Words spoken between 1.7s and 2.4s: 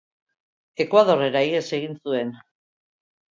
egin zuen.